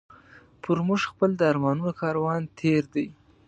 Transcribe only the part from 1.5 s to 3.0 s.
ارمانونو کاروان تېر